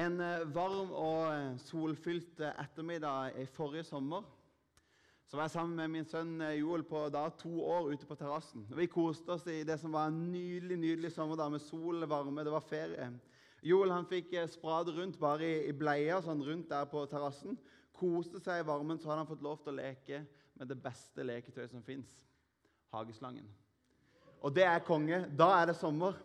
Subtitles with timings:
[0.00, 4.22] En eh, varm og eh, solfylt eh, ettermiddag i forrige sommer
[5.28, 8.64] så var jeg sammen med min sønn Joel på da to år ute på terrassen.
[8.74, 12.42] Vi koste oss i det som var en nydelig nydelig sommerdag med sol, varme.
[12.42, 13.06] Det var ferie.
[13.62, 17.54] Joel han fikk sprade rundt bare i, i bleia sånn rundt der på terrassen.
[17.94, 20.24] Koste seg i varmen, så hadde han fått lov til å leke
[20.58, 22.10] med det beste leketøyet som fins
[22.90, 23.46] hageslangen.
[24.42, 25.28] Og det er konge.
[25.30, 26.18] Da er det sommer.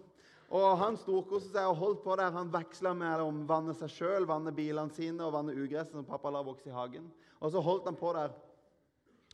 [0.53, 2.33] Og Han storkoste seg og holdt på der.
[2.35, 6.43] Han veksla mellom vanne seg sjøl, vanne bilene sine og vanne ugresset som pappa la
[6.45, 7.07] vokse i hagen.
[7.41, 8.35] Og så holdt han på der.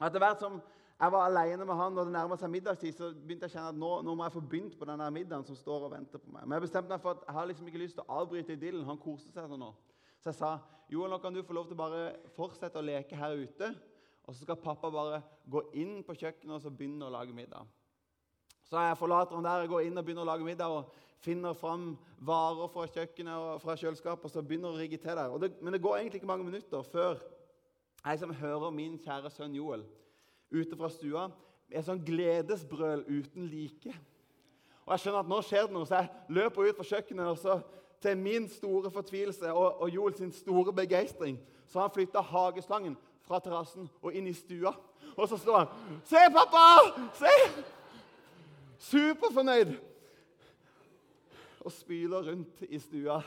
[0.01, 0.61] Etter hvert som
[1.01, 3.69] jeg var alene med han og det nærma seg middagstid, så begynte jeg å kjenne
[3.73, 6.29] at nå, nå, må jeg få begynt på denne middagen som står og venter på
[6.29, 6.45] meg.
[6.45, 8.85] Men jeg bestemte meg for at jeg har liksom ikke lyst til å avbryte idyllen.
[8.85, 9.71] Han koste seg sånn nå.
[10.21, 10.51] Så jeg sa
[10.93, 12.03] jo, nå kan du få lov til å bare
[12.35, 13.71] fortsette å leke her ute.
[14.27, 17.65] Og så skal pappa bare gå inn på kjøkkenet og så begynne å lage middag.
[18.71, 21.55] Så jeg forlater han der, jeg går inn og begynner å lage middag og finner
[21.59, 21.89] fram
[22.23, 25.33] varer fra kjøkkenet og fra kjøleskapet og så begynner å rigge til der.
[25.43, 29.57] Det, men det går egentlig ikke mange minutter før jeg liksom hører min kjære sønn
[29.59, 29.83] Joel
[30.55, 31.25] ute fra stua
[31.67, 33.91] et sånn gledesbrøl uten like.
[34.85, 37.27] Og Jeg skjønner at nå skjer det noe, så jeg løper ut fra kjøkkenet.
[37.27, 37.59] og så
[38.01, 41.35] til min store fortvilelse og, og Joel sin store begeistring
[41.67, 42.95] så har han flytta hageslangen
[43.27, 44.73] fra terrassen og inn i stua.
[45.17, 45.67] Og så står han
[46.07, 46.65] 'Se, pappa!
[47.19, 47.80] Se!'
[48.81, 49.75] Superfornøyd.
[51.61, 53.19] Og spyler rundt i stua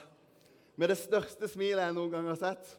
[0.75, 2.73] med det største smilet jeg noen gang har sett.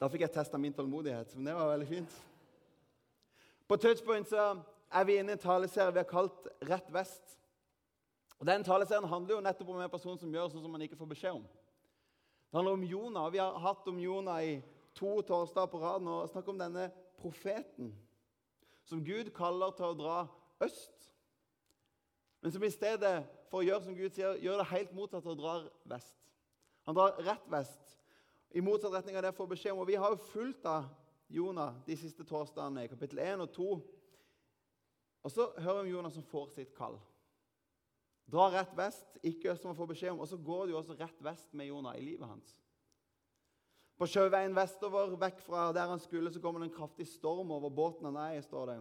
[0.00, 2.14] Da fikk jeg testa min tålmodighet, men det var veldig fint.
[3.68, 4.54] På Touchpoint så
[4.90, 7.36] er vi inne i en taleserie vi har kalt 'Rett vest'.
[8.40, 10.96] Og Den taleserien handler jo nettopp om en person som gjør sånn som man ikke
[10.96, 11.42] får beskjed om.
[12.50, 14.62] Det handler om Jonah, vi har hatt om Jonah i
[14.94, 16.90] to torsdager på rad nå og snakket om denne
[17.20, 17.92] profeten
[18.84, 20.16] som Gud kaller til å dra
[20.64, 20.99] øst
[22.40, 23.14] men som i stedet
[23.50, 26.16] for å gjøre som Gud sier, gjør det helt motsatt og drar vest.
[26.88, 27.96] Han drar rett vest,
[28.50, 29.82] i motsatt retning av det jeg får beskjed om.
[29.84, 30.88] Og vi har jo fulgt av
[31.30, 33.68] Jonah de siste torsdagene i kapittel 1 og 2.
[35.20, 36.96] Og så hører vi om Jonah som får sitt kall.
[38.30, 40.24] Drar rett vest, ikke øst som han får beskjed om.
[40.24, 42.56] Og så går det jo også rett vest med Jonah i livet hans.
[44.00, 47.70] På sjøveien vestover, vekk fra der han skulle, så kommer det en kraftig storm over
[47.70, 48.42] båten han er i.
[48.42, 48.78] står det.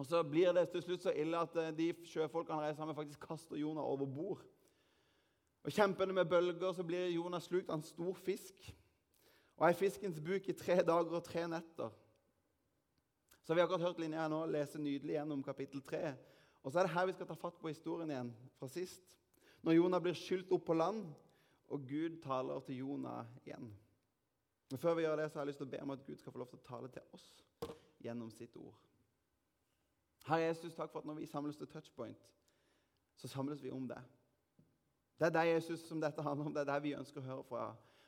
[0.00, 2.96] Og Så blir det til slutt så ille at eh, de sjøfolkene han reiser sammen
[2.96, 4.44] faktisk kaster Jonah over bord.
[5.60, 8.70] Og Kjempende med bølger så blir Jonah slukt av en stor fisk.
[9.60, 11.92] Og er fiskens buk i tre dager og tre netter.
[13.44, 16.14] Så vi har akkurat hørt linja nå lese nydelig gjennom kapittel 3.
[16.64, 19.04] Og så er det her vi skal ta fatt på historien igjen fra sist.
[19.60, 21.04] Når Jonah blir skylt opp på land,
[21.68, 23.68] og Gud taler til Jonah igjen.
[24.70, 26.16] Men Før vi gjør det, så har jeg lyst til å be om at Gud
[26.16, 27.28] skal få lov til å tale til oss
[28.00, 28.80] gjennom sitt ord.
[30.26, 32.26] Herre Jesus, takk for at når vi samles til touchpoint,
[33.16, 34.00] så samles vi om det.
[35.20, 36.54] Det er deg, Jesus, som dette handler om.
[36.54, 37.64] Det er deg vi ønsker å høre fra.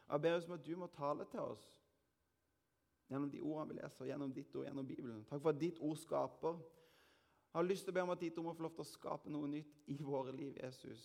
[0.08, 1.64] Jeg ber oss om at du må tale til oss
[3.12, 5.24] gjennom de ordene vi leser, gjennom ditt ord, gjennom Bibelen.
[5.28, 6.62] Takk for at ditt ord skaper.
[7.50, 8.88] Jeg har lyst til å be om at ditt ord må få lov til å
[8.88, 11.02] skape noe nytt i våre liv, Jesus.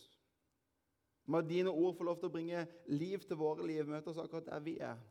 [1.27, 3.83] Må dine ord få lov til å bringe liv til våre liv.
[3.83, 5.01] Møte oss akkurat der vi er.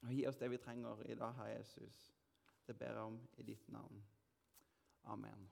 [0.00, 2.06] Og gi oss det vi trenger i dag, Herre Jesus.
[2.64, 4.00] Det ber jeg om i ditt navn.
[5.04, 5.48] Amen.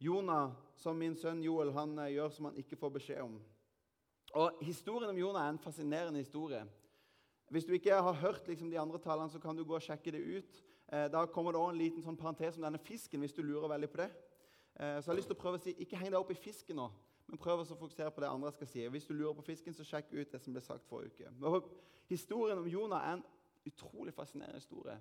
[0.00, 3.34] Jonah, som min sønn Joel, han eh, gjør som han ikke får beskjed om.
[4.40, 6.62] Og Historien om Jonah er en fascinerende historie.
[7.50, 10.12] Hvis du ikke har hørt liksom, de andre tallene, så kan du gå og sjekke
[10.14, 10.64] det ut.
[10.92, 13.68] Eh, da kommer det også en liten sånn parentes om denne fisken, hvis du lurer
[13.68, 14.08] veldig på det.
[14.80, 16.38] Eh, så jeg har lyst til å prøve å si, Ikke heng deg opp i
[16.38, 16.88] fisken nå,
[17.26, 18.86] men prøv å fokusere på det andre jeg skal si.
[18.94, 21.34] Hvis du lurer på fisken, så sjekk ut det som ble sagt forrige uke.
[21.50, 21.68] Og
[22.08, 23.26] historien om Jonah er en
[23.66, 24.96] utrolig fascinerende historie.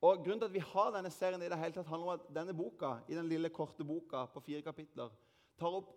[0.00, 2.28] Og Grunnen til at vi har denne serien, i det hele tatt handler om at
[2.34, 5.10] denne boka, i den lille, korte boka på fire kapitler
[5.58, 5.90] tar opp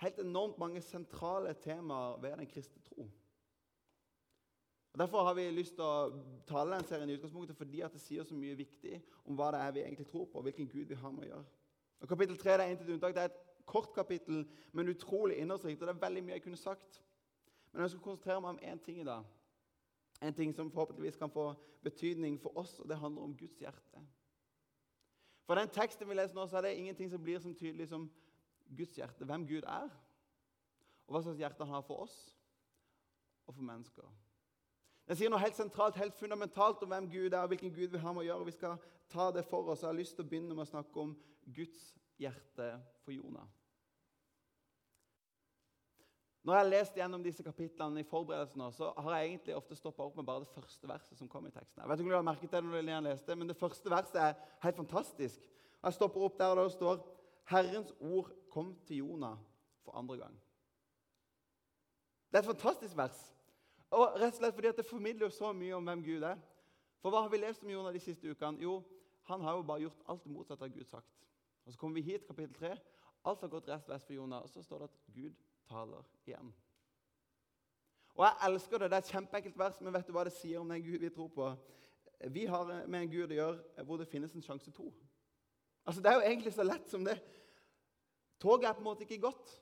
[0.00, 3.04] helt enormt mange sentrale temaer ved den kristne tro.
[4.94, 8.00] Og Derfor har vi lyst til å tale den serien i utgangspunktet fordi at det
[8.00, 10.88] sier så mye viktig om hva det er vi egentlig tror på, og hvilken Gud
[10.88, 11.46] vi har med å gjøre.
[12.00, 13.14] Og Kapittel 3 det er intet unntak.
[13.16, 15.82] Det er et kort kapittel, men utrolig innholdsrikt.
[15.82, 17.02] og det er veldig mye jeg kunne sagt.
[17.72, 19.24] Men jeg skal konsentrere meg om én ting i dag
[20.22, 24.02] en ting som forhåpentligvis kan få betydning for oss, og det handler om Guds hjerte.
[25.44, 28.06] For den teksten vi leser nå, så er det ingenting som blir så tydelig som
[28.76, 29.26] Guds hjerte.
[29.28, 29.90] Hvem Gud er,
[31.04, 32.16] og hva slags hjerte han har for oss
[33.44, 34.06] og for mennesker.
[35.04, 38.00] Den sier noe helt sentralt, helt fundamentalt om hvem Gud er, og hvilken Gud vi
[38.00, 38.46] har med å gjøre.
[38.48, 38.78] Vi skal
[39.12, 39.82] ta det for oss.
[39.84, 41.12] Jeg har lyst til å begynne med å snakke om
[41.44, 42.70] Guds hjerte
[43.04, 43.44] for Jonah.
[46.44, 50.04] Når jeg har lest gjennom disse kapitlene i forberedelsen, så har jeg egentlig ofte stoppa
[50.04, 51.80] opp med bare det første verset som kom i teksten.
[51.80, 54.20] Jeg vet ikke om du har merket det når du leste, men Det første verset
[54.20, 55.46] er helt fantastisk.
[55.84, 57.00] Jeg stopper opp der og det står
[57.48, 59.38] Herrens ord kom til Jonah
[59.84, 60.36] for andre gang.
[62.30, 63.32] Det er et fantastisk vers.
[63.90, 66.36] Og rett og slett fordi Det formidler så mye om hvem Gud er.
[67.00, 68.60] For hva har vi lest om Jonah de siste ukene?
[68.60, 68.82] Jo,
[69.22, 71.08] han har jo bare gjort alt det motsatte av Gud sagt.
[71.64, 72.76] Og Så kommer vi hit, kapittel 3.
[73.24, 74.42] Alt har gått rett vest for Jonah.
[74.42, 75.34] Og så står det at Gud
[75.68, 76.52] taler igjen.
[78.14, 78.90] Og Jeg elsker det.
[78.90, 81.10] Det er et kjempeenkelt vers, men vet du hva det sier om den Gud vi
[81.10, 81.48] tror på?
[82.30, 84.92] Vi har med en Gud å gjøre hvor det finnes en sjanse to.
[85.84, 87.18] Altså, Det er jo egentlig så lett som det.
[88.40, 89.60] Toget er på en måte ikke gått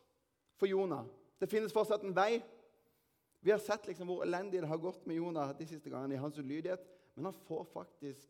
[0.59, 1.07] for Jonah.
[1.41, 2.43] Det finnes fortsatt en vei.
[3.43, 6.23] Vi har sett liksom hvor elendig det har gått med Jonah de siste gangene i
[6.23, 6.85] hans ulydighet,
[7.15, 8.29] men han får faktisk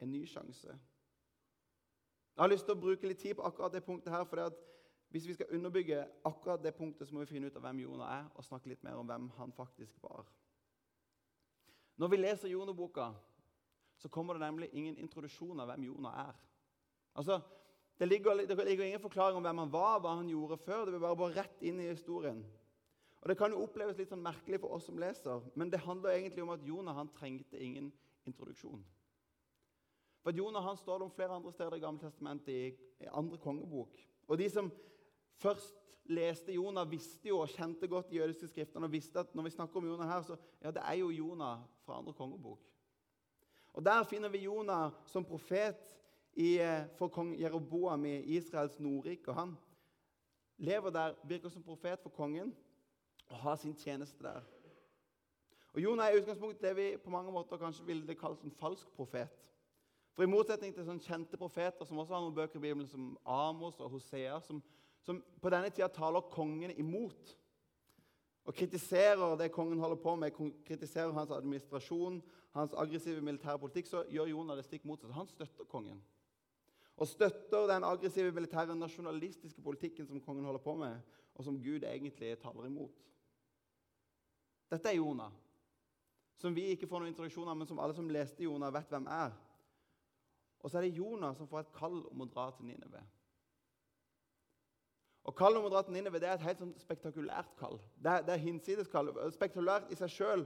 [0.00, 0.72] en ny sjanse.
[2.34, 4.40] Jeg har lyst til å bruke litt tid på akkurat det punktet her, for
[5.14, 8.08] hvis vi skal underbygge akkurat det punktet, så må vi finne ut av hvem Jonah
[8.16, 10.26] er, og snakke litt mer om hvem han faktisk var.
[12.02, 13.12] Når vi leser Jonah-boka,
[14.02, 16.40] så kommer det nemlig ingen introduksjon av hvem Jonah er.
[17.14, 17.36] Altså,
[17.94, 20.82] det ligger, det ligger, ingen forklaring om hvem han var, hva han gjorde før.
[20.88, 22.40] Det vil bare gå rett inn i historien.
[23.22, 26.16] Og Det kan jo oppleves litt sånn merkelig for oss som leser, men det handler
[26.16, 27.92] egentlig om at Jonah han trengte ingen
[28.26, 28.82] introduksjon.
[30.26, 33.38] For Jonah han står det om flere andre steder i Gamle testamentet, i, i andre
[33.38, 33.94] kongebok.
[34.26, 34.72] Og de som
[35.36, 39.42] først leste Jonah, visste jo og kjente godt de jødiske skriftene og visste at når
[39.42, 42.60] vi snakker om Jonah her, så ja, det er jo Jonah fra andre kongebok.
[43.74, 45.76] Og Der finner vi Jonah som profet
[46.36, 49.28] i, eh, for kong Jeroboam i Israels Nordrike.
[49.28, 49.56] Og han
[50.56, 52.54] lever der, virker som profet for kongen
[53.28, 54.40] og har sin tjeneste der.
[55.72, 58.88] Og Jonah er i utgangspunktet det vi på mange måter kanskje ville kalt en falsk
[58.88, 59.28] profet.
[60.14, 63.16] For I motsetning til sånne kjente profeter som også har noen bøker i Bibelen, som
[63.26, 64.62] Amos og Hosea, som,
[65.04, 67.34] som på denne tida taler kongen imot
[68.44, 70.34] og kritiserer det kongen holder på med,
[70.66, 72.18] kritiserer hans administrasjon,
[72.52, 75.14] hans aggressive militære politikk, så gjør Jonah det stikk motsatt.
[75.16, 76.02] Han støtter kongen.
[77.00, 81.00] Og støtter den aggressive militære nasjonalistiske politikken som kongen holder på med,
[81.34, 83.00] og som Gud egentlig taler imot.
[84.70, 85.32] Dette er Jonah,
[86.36, 89.08] som vi ikke får noen introduksjon av, men som alle som leste Jonah, vet hvem
[89.10, 89.34] er.
[90.60, 93.02] Og så er det Jonah som får et kall om å dra til Nineve.
[95.24, 97.78] Og Kall dra til Nineve det er et helt sånn spektakulært kall.
[97.96, 99.08] Det er, det er hinsides kall.
[99.32, 100.44] Spektakulært i seg sjøl.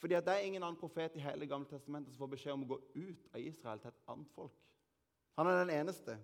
[0.00, 2.70] Fordi det er ingen annen profet i hele Gamle testamentet som får beskjed om å
[2.72, 4.56] gå ut av Israel til et annet folk.
[5.38, 6.16] Han er den eneste.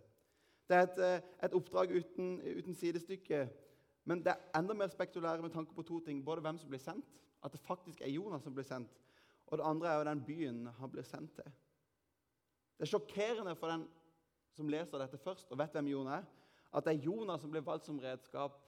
[0.69, 3.49] Det er et, eh, et oppdrag uten, uten, sidestykke.
[4.05, 6.25] Men det er enda mer spektakulært med tanke på to ting.
[6.25, 7.07] Både hvem som blir sendt,
[7.45, 8.91] at det faktisk er Jonas som blir sendt,
[9.47, 11.53] og det andre er jo den byen han blir sendt til.
[12.79, 13.89] Det er sjokkerende for den
[14.57, 16.40] som leser dette først og vet hvem Jonas er,
[16.73, 18.59] at det er Jonas som blir valgt som redskap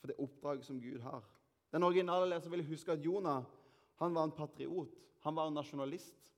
[0.00, 1.24] for det oppdraget som Gud har.
[1.72, 3.44] Den originale leser vil huske at Jonah
[4.00, 6.30] han var en patriot, han var en nasjonalist,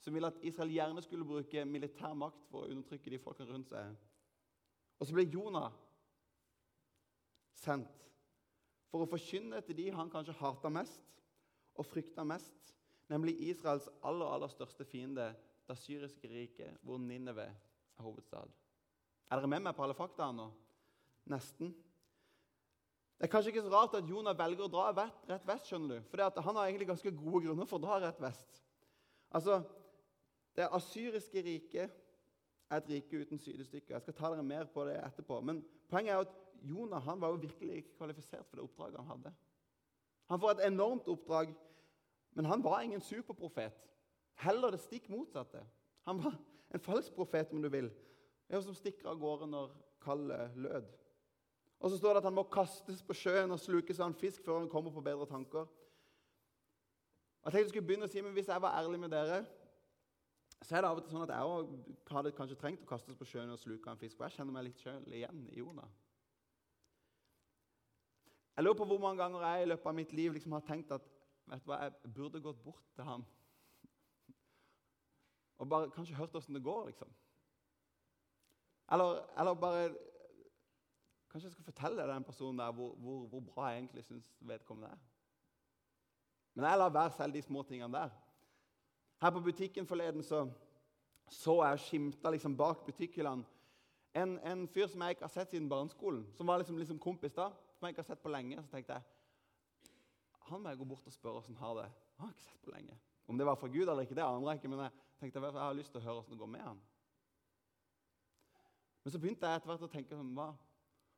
[0.00, 3.72] som ville at Israel gjerne skulle bruke militær makt for å undertrykke de folkene rundt
[3.72, 3.96] seg.
[5.00, 5.72] Og så ble Jonah
[7.58, 8.04] sendt
[8.92, 11.24] for å forkynne til de han kanskje hata mest
[11.74, 12.74] og frykta mest,
[13.10, 15.32] nemlig Israels aller, aller største fiende,
[15.64, 18.52] det syriske riket, hvor Nineve er hovedstad.
[19.34, 20.44] Er dere med meg på alle fakta nå?
[21.32, 21.72] Nesten.
[23.18, 25.66] Det er kanskje ikke så rart at Jonah velger å dra rett vest.
[25.66, 26.04] skjønner du.
[26.06, 28.60] For han har egentlig ganske gode grunner for å dra rett vest.
[29.34, 29.64] Altså,
[30.54, 31.90] Det asyriske riket
[32.70, 33.90] er et rike uten sidestykke.
[33.90, 35.40] Jeg skal ta dere mer på det etterpå.
[35.42, 39.10] Men poenget er at Jonah han var jo virkelig ikke kvalifisert for det oppdraget han
[39.16, 39.32] hadde.
[40.30, 41.50] Han får et enormt oppdrag,
[42.38, 43.74] men han var ingen superprofet.
[44.46, 45.66] Heller det stikk motsatte.
[46.06, 46.38] Han var
[46.70, 47.90] en falsk profet, om du vil,
[48.48, 49.72] en som stikker av gårde når
[50.04, 50.90] kallet lød.
[51.80, 54.44] Og så står det at han må kastes på sjøen og slukes av en fisk
[54.44, 55.66] før han kommer på bedre tanker.
[57.44, 59.42] Jeg tenkte jeg skulle begynne å si, men Hvis jeg var ærlig med dere,
[60.64, 63.26] så er det av og til sånn at jeg hadde kanskje trengt å kastes på
[63.28, 64.16] sjøen og sluke av en fisk.
[64.16, 65.90] For jeg kjenner meg litt sjøl igjen i Jonah.
[68.56, 70.92] Jeg lurer på hvor mange ganger jeg i løpet av mitt liv liksom har tenkt
[70.94, 71.04] at
[71.50, 73.26] vet du hva, jeg burde gått bort til ham.
[75.58, 77.12] og bare kanskje hørt åssen det går, liksom.
[78.92, 79.94] Eller, eller, bare
[81.30, 84.90] Kanskje jeg skal fortelle den personen der hvor, hvor, hvor bra jeg egentlig syns vedkommende
[84.92, 85.00] er.
[86.54, 88.10] Men jeg lar være selv de små tingene der.
[89.22, 90.44] Her på butikken forleden så,
[91.28, 93.44] så jeg skimta liksom bak butikkhyllene
[94.14, 97.34] en, en, fyr som jeg ikke har sett siden barneskolen, som var liksom, liksom kompis
[97.34, 98.62] da, som jeg ikke har sett på lenge.
[98.62, 99.10] Så tenkte jeg
[100.44, 101.90] han må jeg gå bort og spørre åssen han har det.
[102.18, 102.98] Han har ikke sett på lenge.
[103.26, 105.54] Om det var fra Gud eller ikke, det aner jeg ikke, men jeg tenkte jeg,
[105.56, 106.82] har lyst til å høre åssen det går med han.
[109.04, 110.48] Men så begynte jeg etter hvert å tenke sånn, hva,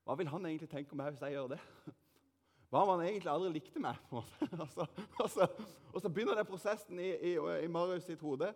[0.03, 1.61] hva, vil han egentlig tenke om meg hvis jeg gjør det?
[2.67, 3.99] Hva om han egentlig aldri likte meg?
[4.11, 4.47] på en måte?
[4.65, 4.87] Og så,
[5.23, 5.47] og så,
[5.93, 8.49] og så begynner den prosessen i, i, i Marius sitt hode.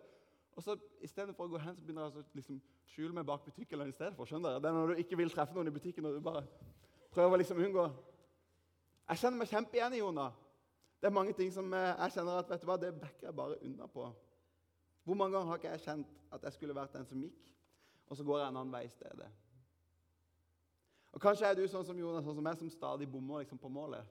[0.51, 2.57] Og så Istedenfor å gå hen så begynner jeg å liksom,
[2.91, 3.85] skjule meg bak butikken.
[3.87, 4.63] i stedet for, skjønner dere?
[4.65, 6.43] Det er når du ikke vil treffe noen i butikken og du bare
[7.15, 7.85] prøver å liksom unngå
[9.07, 10.35] Jeg kjenner meg kjempe igjen i Jonah.
[11.01, 13.35] Det er mange ting som eh, jeg kjenner at vet du hva, det backer jeg
[13.39, 14.11] bare unna på.
[15.07, 17.39] Hvor mange ganger har ikke jeg kjent at jeg skulle vært den som gikk,
[18.07, 19.29] og så går jeg en annen vei i stedet?
[21.11, 23.71] Og Kanskje er du sånn som Jonas, sånn som jeg, som stadig bommer liksom, på
[23.71, 24.07] målet.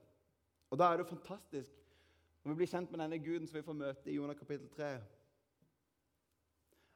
[0.70, 1.76] Og Da er det fantastisk
[2.42, 4.90] når vi blir kjent med denne guden som vi får møte i Jonas kapittel 3,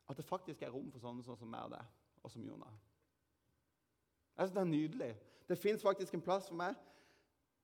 [0.08, 1.90] at det faktisk er rom for sånne sånn som meg og deg,
[2.22, 2.80] og som Jonas.
[4.36, 5.10] Jeg synes Det er nydelig.
[5.48, 6.74] Det fins faktisk en plass for meg.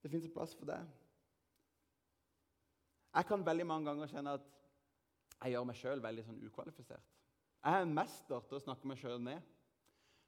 [0.03, 0.85] Det fins en plass for deg.
[3.15, 4.45] Jeg kan veldig mange ganger kjenne at
[5.43, 7.20] jeg gjør meg sjøl veldig sånn ukvalifisert.
[7.64, 9.40] Jeg er en mester til å snakke meg sjøl ned.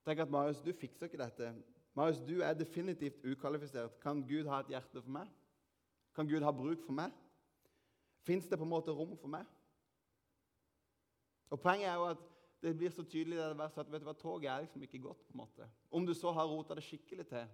[0.04, 1.52] Tenk at Marius, du fikser ikke dette.
[1.96, 3.98] Marius, du er definitivt ukvalifisert.
[4.02, 5.30] Kan Gud ha et hjerte for meg?
[6.16, 7.14] Kan Gud ha bruk for meg?
[8.26, 9.48] Fins det på en måte rom for meg?
[11.52, 12.28] Og Poenget er jo at
[12.62, 15.24] det blir så tydelig det verset at vet du hva, toget er liksom ikke godt.
[15.26, 15.68] på en måte.
[15.90, 17.48] Om du så har rota det skikkelig til,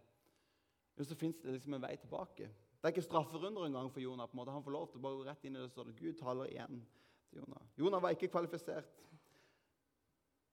[1.06, 2.50] så fins det liksom en vei tilbake.
[2.78, 4.26] Det er ikke strafferunder engang for Jonah.
[4.26, 4.52] på en måte.
[4.52, 6.50] Han får lov til å bare gå rett inn i det, så det Gud taler
[6.50, 6.82] igjen
[7.30, 7.62] til Jonah.
[7.78, 9.02] Jonah var ikke kvalifisert.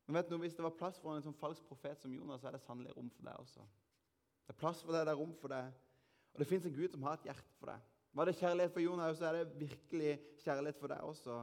[0.05, 2.49] Men vet du, hvis det var plass for en sånn falsk profet som Jonas, så
[2.49, 3.65] er det sannelig rom for deg også.
[4.45, 5.71] Det er plass for deg, det er rom for deg.
[6.35, 7.91] Og det fins en Gud som har et hjerte for deg.
[8.15, 10.11] Var det kjærlighet for Jonas, så er det virkelig
[10.43, 11.39] kjærlighet for deg også.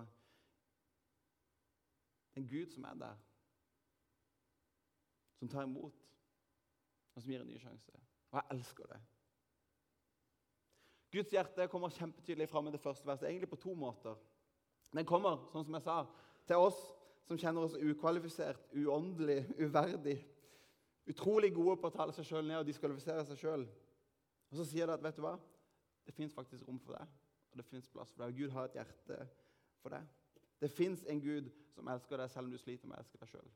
[2.33, 3.17] Det er En Gud som er der,
[5.39, 5.99] som tar imot,
[7.15, 7.99] og som gir en ny sjanse.
[8.31, 9.01] Og jeg elsker det.
[11.13, 14.17] Guds hjerte kommer kjempetydelig fram i det første verset, egentlig på to måter.
[14.97, 15.99] Den kommer, sånn som jeg sa,
[16.49, 16.81] til oss
[17.29, 20.19] som kjenner oss ukvalifisert, uåndelig, uverdig.
[21.11, 23.65] Utrolig gode på å tale seg sjøl ned og diskvalifisere seg sjøl.
[24.53, 25.37] Og så sier det at vet du hva?
[26.07, 27.09] det fins faktisk rom for deg,
[27.53, 28.33] og det fins plass for deg.
[28.33, 29.19] Og Gud har et hjerte
[29.83, 30.07] for deg.
[30.63, 33.31] Det fins en Gud som elsker deg selv om du sliter med å elske deg
[33.31, 33.53] sjøl.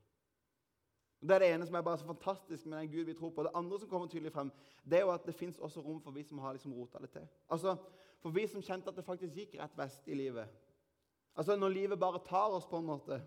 [1.26, 3.46] Det er det ene som er bare så fantastisk med den Gud vi tror på.
[3.46, 4.50] Det andre som kommer tydelig frem,
[4.84, 7.10] det er jo at det fins også rom for vi som har liksom rota det
[7.14, 7.28] til.
[7.48, 7.76] Altså,
[8.22, 10.48] For vi som kjente at det faktisk gikk rett vest i livet.
[11.36, 13.20] Altså Når livet bare tar oss, på en måte,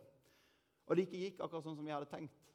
[0.89, 2.45] og det ikke gikk akkurat sånn som vi hadde tenkt.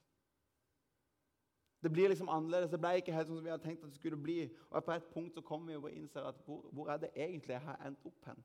[1.85, 2.73] Det blir liksom annerledes.
[2.73, 4.49] Det ble ikke helt sånn som vi hadde tenkt at det skulle bli.
[4.71, 7.55] Og på et punkt så kommer vi og innser at hvor, hvor er det egentlig
[7.55, 8.41] jeg har endt opp hen?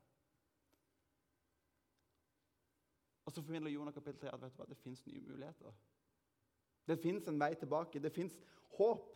[3.25, 5.79] Og så formidler Jonah kapittel 3 at vet du hva, det fins nye muligheter.
[6.89, 8.01] Det fins en vei tilbake.
[8.03, 8.35] Det fins
[8.77, 9.07] håp.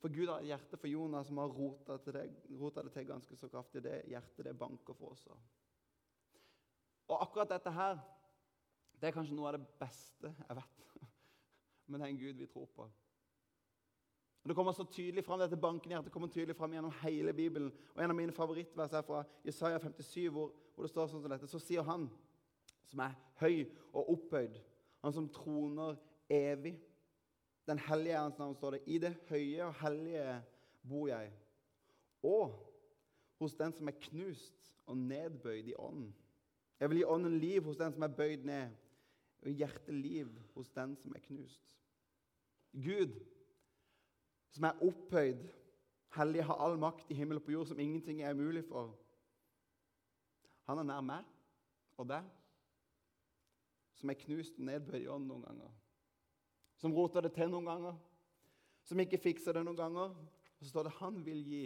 [0.00, 3.48] For Gud har et hjerte for Jonah som har rota, det, det til ganske så
[3.48, 3.82] kraftig.
[3.84, 5.26] Det hjertet det banker for oss.
[7.10, 7.98] Og akkurat dette her,
[9.00, 10.90] det er kanskje noe av det beste jeg vet
[11.90, 12.88] med den Gud vi tror på.
[14.48, 17.72] Det kommer så tydelig fram, dette bankende hjertet kommer tydelig fram gjennom hele Bibelen.
[17.94, 21.32] Og En av mine favorittvers er fra Jesaja 57, hvor, hvor det står sånn som
[21.32, 21.48] dette.
[21.48, 22.06] Så sier han
[22.88, 24.56] som er høy og opphøyd,
[25.04, 25.98] han som troner
[26.32, 26.78] evig.
[27.68, 28.82] Den hellige er hans navn, står det.
[28.86, 30.40] I det høye og hellige
[30.88, 31.32] bor jeg.
[32.24, 32.56] Og
[33.40, 36.14] hos den som er knust og nedbøyd i ånden.
[36.80, 38.72] Jeg vil gi ånden liv hos den som er bøyd ned,
[39.40, 41.76] og hjertet liv hos den som er knust.
[42.72, 43.14] Gud,
[44.54, 45.46] som er opphøyd,
[46.16, 48.92] hellig, har all makt i himmel og på jord, som ingenting er mulig for.
[50.68, 51.26] Han er nær meg
[51.98, 52.28] og deg
[54.00, 55.72] som er knust og nedbøyd i ånd noen ganger.
[56.80, 57.96] Som roter det til noen ganger,
[58.88, 60.14] som ikke fikser det noen ganger.
[60.14, 61.64] Og så står det han vil gi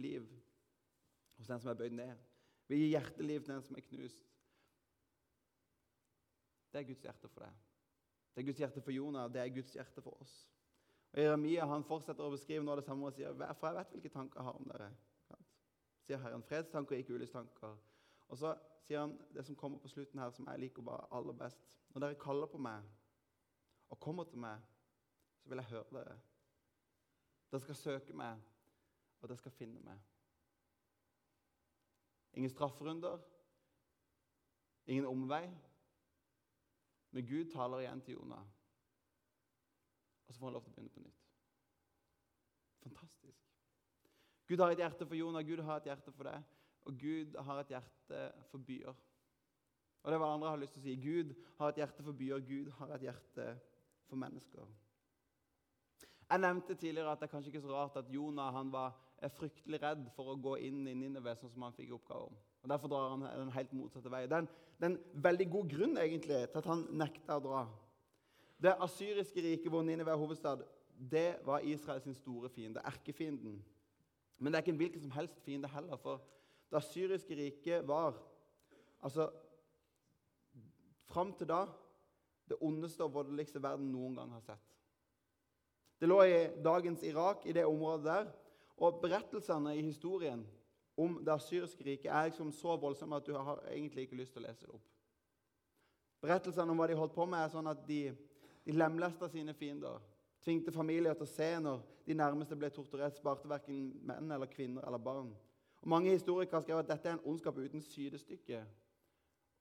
[0.00, 0.24] liv
[1.36, 2.24] hos den som er bøyd ned.
[2.68, 4.24] Vil gi hjerteliv til den som er knust.
[6.72, 7.58] Det er Guds hjerte for deg.
[8.34, 10.34] Det er Guds hjerte for Jonah, det er Guds hjerte for oss.
[11.12, 13.94] Og Jeremia han fortsetter å beskrive noe av det samme og sier for jeg vet
[13.94, 14.88] hvilke tanker jeg har om dere.
[16.04, 17.76] Sier Herren fredstanker ikke ulystanker.
[18.28, 21.36] Og så sier han det som kommer på slutten her, som jeg liker bare aller
[21.36, 21.78] best.
[21.92, 22.84] Når dere kaller på meg
[23.88, 24.60] og kommer til meg,
[25.42, 26.16] så vil jeg høre dere.
[27.50, 28.40] Dere skal søke meg,
[29.20, 30.00] og dere skal finne meg.
[32.36, 33.18] Ingen strafferunder,
[34.86, 35.46] ingen omvei.
[37.10, 38.44] Men Gud taler igjen til Jonah,
[40.26, 41.28] og så får han lov til å begynne på nytt.
[42.82, 43.44] Fantastisk.
[44.48, 46.44] Gud har et hjerte for Jonah, Gud har et hjerte for deg.
[46.88, 49.00] Og Gud har et hjerte for byer.
[50.02, 50.94] Og det var hva andre har lyst til å si.
[51.02, 53.48] Gud har et hjerte for byer, Gud har et hjerte
[54.08, 54.68] for mennesker.
[56.28, 58.96] Jeg nevnte tidligere at det er kanskje ikke så rart at Jonah var
[59.36, 62.36] fryktelig redd for å gå inn i Nineve, sånn som han fikk oppgave om.
[62.62, 64.24] Og Derfor drar han den helt motsatte vei.
[64.26, 64.46] Det er,
[64.86, 67.62] en, veldig god grunn egentlig til at han nekta å dra.
[68.58, 70.64] Det asyriske riket, hvor Ninive er hovedstad,
[70.98, 73.60] det var Israels store fiende, erkefienden.
[74.38, 75.96] Men det er ikke en hvilken som helst fiende heller.
[75.96, 76.22] for
[76.70, 78.18] det asyriske riket var
[79.02, 79.30] altså
[81.08, 81.62] Fram til da
[82.48, 84.74] det ondeste og voldeligste verden noen gang har sett.
[86.00, 86.34] Det lå i
[86.64, 88.28] dagens Irak, i det området der.
[88.76, 90.44] Og berettelsene i historien
[90.98, 94.42] om det assyriske riket er liksom så voldsomme at du har egentlig ikke lyst til
[94.42, 94.86] å lese det opp.
[96.18, 98.00] Berettelsene om hva de holdt på med, er sånn at de,
[98.66, 100.00] de lemlesta sine fiender.
[100.42, 103.14] Tvingte familier til å se når de nærmeste ble torturert.
[103.18, 105.30] Sparte verken menn eller kvinner eller barn.
[105.78, 108.64] Og Mange historikere skrev at dette er en ondskap uten sidestykke.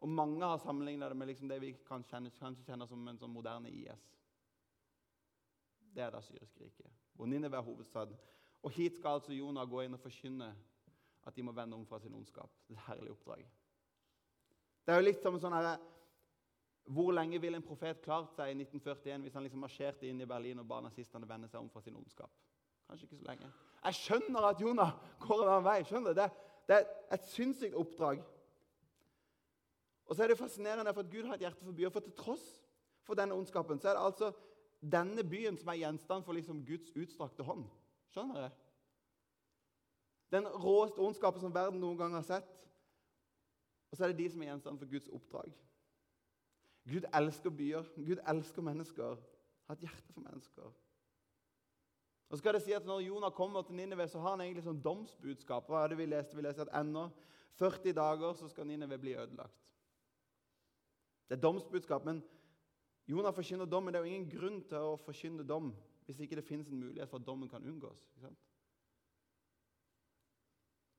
[0.01, 3.17] Og mange har sammenlignet det med liksom det vi kan kjenne, kanskje kjenner som en
[3.17, 4.09] sånn moderne IS.
[5.93, 8.11] Det er det syriske riket, hvor Ninive er hovedstad.
[8.61, 10.51] Og hit skal altså Jonah gå inn og forkynne
[11.27, 12.51] at de må vende om fra sin ondskap.
[12.67, 13.43] Det er et herlig oppdrag.
[14.85, 15.77] Det er jo litt som en sånn herre
[16.87, 20.27] Hvor lenge ville en profet klart seg i 1941 hvis han liksom marsjerte inn i
[20.29, 22.31] Berlin og ba nazistene vende seg om fra sin ondskap?
[22.87, 23.49] Kanskje ikke så lenge.
[23.83, 25.81] Jeg skjønner at Jonah går en annen vei.
[25.83, 26.21] skjønner du?
[26.21, 26.29] Det,
[26.69, 26.85] det er
[27.17, 28.21] et sinnssykt oppdrag.
[30.07, 31.91] Og så er det fascinerende for at Gud har et hjerte for byer.
[31.91, 32.45] For til tross
[33.03, 34.31] for denne ondskapen så er det altså
[34.79, 37.67] denne byen som er gjenstand for liksom Guds utstrakte hånd.
[38.15, 38.51] Skjønner dere?
[40.31, 42.49] Den råeste ondskapen som verden noen gang har sett.
[43.91, 45.53] Og så er det de som er gjenstand for Guds oppdrag.
[46.87, 47.87] Gud elsker byer.
[47.95, 49.15] Gud elsker mennesker.
[49.67, 50.67] Har et hjerte for mennesker.
[52.27, 54.63] Og så skal det si at Når Jonah kommer til Nineve, så har han egentlig
[54.63, 55.67] sånn domsbudskap.
[55.67, 56.35] Hva er det vi leste?
[56.35, 57.07] Vi leste at ennå
[57.57, 59.63] 40 dager så skal Nineve bli ødelagt.
[61.27, 62.23] Det er domsbudskap, men
[63.07, 65.73] Jonah forkynner dom, men det er jo ingen grunn til å forkynne dom
[66.07, 68.05] hvis ikke det finnes en mulighet for at dommen kan unngås.
[68.07, 68.37] ikke sant?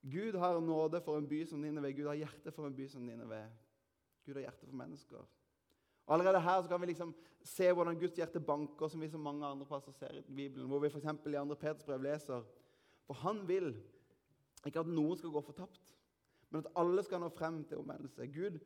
[0.01, 1.93] Gud har nåde for en by som Nineve.
[1.93, 3.41] Gud har hjerte for en by som Nineve.
[4.25, 5.25] Gud har hjerte for mennesker.
[6.05, 7.13] Og Allerede her kan vi liksom
[7.43, 10.67] se hvordan Guds hjerte banker, som vi så mange andre plasser ser i Bibelen.
[10.67, 11.05] Hvor vi f.eks.
[11.05, 11.55] i 2.
[11.55, 12.43] Peters brev leser
[13.07, 13.75] For han vil
[14.65, 15.93] ikke at noen skal gå fortapt,
[16.49, 18.27] men at alle skal nå frem til omvendelse.
[18.27, 18.59] Gud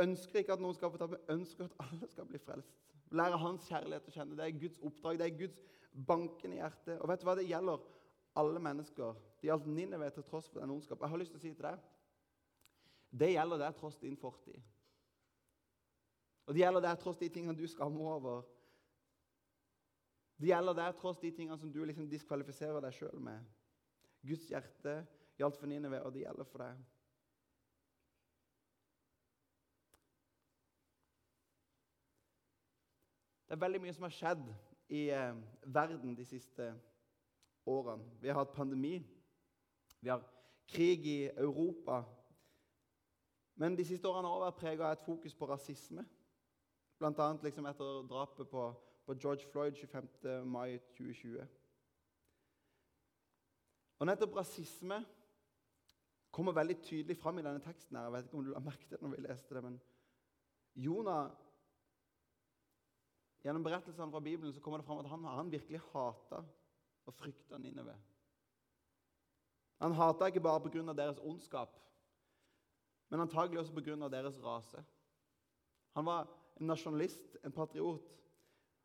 [0.00, 2.74] ønsker ikke at noen skal fortapt, men ønsker at alle skal bli frelst.
[3.12, 4.36] Lære hans kjærlighet å kjenne.
[4.36, 5.62] Det er Guds oppdrag, det er Guds
[6.08, 6.96] bankende hjerte.
[7.00, 7.82] Og vet du hva det gjelder?
[8.40, 9.18] Alle mennesker.
[9.42, 11.00] Det gjaldt Ninneve til tross for den ondskap.
[11.02, 11.82] Jeg har lyst til å si til deg
[13.12, 14.56] det gjelder deg tross din fortid.
[16.48, 18.46] Og det gjelder deg tross de tingene du skammer over.
[20.40, 23.44] Det gjelder deg tross de tingene som du liksom diskvalifiserer deg sjøl med.
[24.24, 25.02] Guds hjerte
[25.36, 26.80] gjaldt for Ninneve, og det gjelder for deg.
[33.46, 34.46] Det er veldig mye som har skjedd
[34.96, 35.34] i eh,
[35.68, 36.70] verden de siste
[37.68, 38.06] årene.
[38.22, 39.02] Vi har hatt pandemi.
[40.02, 40.24] Vi har
[40.68, 42.02] krig i Europa.
[43.54, 46.04] Men de siste årene har vært prega av et fokus på rasisme.
[46.98, 47.28] Bl.a.
[47.42, 48.64] Liksom etter drapet på,
[49.06, 50.46] på, George Floyd 25.
[50.46, 51.46] mai 2020.
[54.02, 54.98] Og nettopp rasisme
[56.34, 57.96] kommer veldig tydelig fram i denne teksten.
[57.96, 58.08] her.
[58.08, 59.80] Jeg vet ikke om du har merket det når vi leste det, men
[60.74, 61.30] Jonah
[63.42, 66.44] Gjennom berettelsene fra Bibelen så kommer det fram at han, han virkelig hata
[67.10, 67.96] og frykta Nineve.
[69.82, 70.92] Han hata ikke bare pga.
[70.94, 71.78] deres ondskap,
[73.10, 74.08] men antagelig også pga.
[74.08, 74.84] deres rase.
[75.92, 76.28] Han var
[76.60, 78.18] en nasjonalist, en patriot.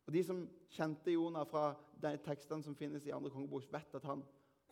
[0.07, 4.03] Og De som kjente Jonah fra de tekstene som finnes i andre kongebok, vet at
[4.03, 4.23] han,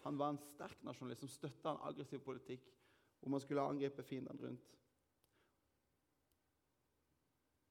[0.03, 2.71] han var en sterk nasjonalist som støtta en aggressiv politikk
[3.19, 4.75] hvor man skulle angripe fiendene rundt.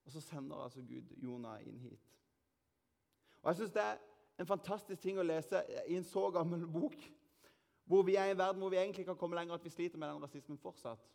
[0.05, 2.15] Og så sender altså Gud Jonah inn hit.
[3.43, 3.99] Og Jeg syns det er
[4.39, 6.97] en fantastisk ting å lese i en så gammel bok,
[7.85, 9.99] hvor vi er i en verden hvor vi egentlig kan komme lenger, at vi sliter
[9.99, 11.11] med den rasismen fortsatt.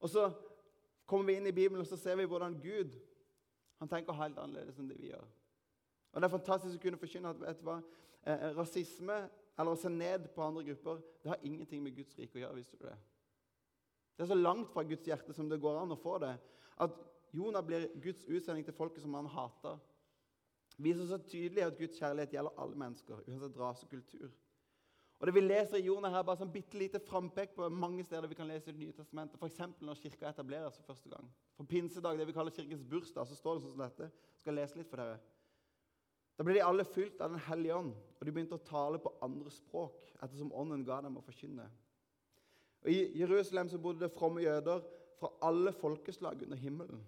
[0.00, 0.30] Og så
[1.06, 2.92] kommer vi inn i Bibelen og så ser vi hvordan Gud
[3.78, 5.24] han tenker helt annerledes enn det vi gjør.
[6.12, 7.80] Og Det er fantastisk å kunne forkynne at vet du hva,
[8.24, 9.18] eh, rasisme
[9.58, 12.54] eller å se ned på andre grupper det har ingenting med Guds rike å gjøre.
[12.54, 12.96] visste du Det
[14.16, 16.38] Det er så langt fra Guds hjerte som det går an å få det.
[16.78, 16.90] At
[17.32, 19.78] Jonah blir Guds utsending til folket som han hater.
[20.78, 24.30] Viser så tydelig at Guds kjærlighet gjelder alle mennesker, uansett rase og kultur.
[25.18, 28.28] Og det Vi leser i jordene her bare som bitte lite frampek på mange steder
[28.28, 29.40] vi kan lese i Det nye testamentet.
[29.40, 29.80] F.eks.
[29.80, 31.30] når kirka etableres for første gang.
[31.56, 34.10] På pinsedag, det vi kaller kirkens bursdag, så står det sånn som dette.
[34.34, 35.16] Jeg skal lese litt for dere.
[36.36, 39.14] Da ble de alle fylt av Den hellige ånd, og de begynte å tale på
[39.24, 41.64] andre språk ettersom ånden ga dem å forkynne.
[42.84, 44.84] Og I Jerusalem så bodde det fromme jøder
[45.16, 47.00] fra alle folkeslag under himmelen.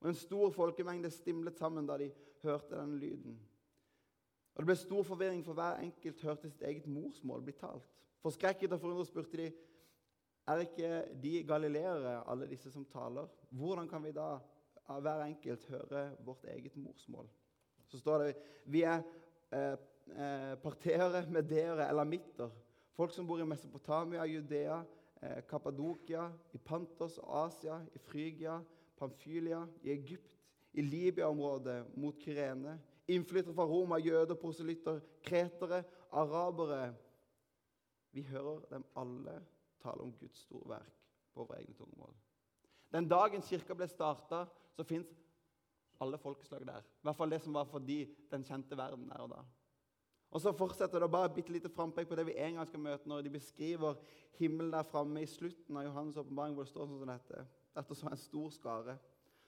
[0.00, 2.08] Og En stor folkemengde stimlet sammen da de
[2.42, 3.36] hørte denne lyden.
[4.54, 7.86] Og Det ble stor forvirring, for hver enkelt hørte sitt eget morsmål bli talt.
[8.22, 9.52] Forskrekket og forundret spurte de
[10.46, 10.90] er ikke
[11.22, 13.28] de galileere, alle disse som taler.
[13.50, 14.36] Hvordan kan vi da
[14.90, 17.28] av hver enkelt høre vårt eget morsmål?
[17.88, 18.34] Så står det
[18.66, 19.02] vi er
[19.52, 19.76] eh,
[20.16, 22.50] eh, partere, medere, elamitter.
[22.96, 24.82] Folk som bor i Mesopotamia, Judea,
[25.22, 28.60] eh, Kappadokia, i Pantos Asia, i Frygia,
[28.98, 30.28] Pamphylia, i Egypt,
[30.72, 32.78] i Libya-området mot Kyrene.
[33.12, 36.94] Innflyttere fra Roma, jøder, proselytter, kretere, arabere.
[38.12, 39.38] Vi hører dem alle
[39.82, 41.00] tale om Guds store verk
[41.32, 42.14] på våre egne tungemål.
[42.92, 44.44] Den dagen kirka ble starta,
[44.76, 45.08] så fins
[46.02, 46.84] alle folkeslag der.
[46.84, 49.42] I hvert fall det som var for de, den kjente verden der og da.
[50.32, 53.08] Og så fortsetter det bare bitte lite frampek på det vi en gang skal møte
[53.08, 53.98] når de beskriver
[54.38, 57.44] himmelen der framme i slutten av Johannes' åpenbaring, hvor det står sånn som dette.
[57.76, 58.96] Dette så en stor skare,